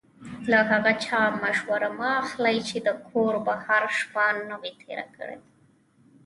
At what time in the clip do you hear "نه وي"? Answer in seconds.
4.49-4.71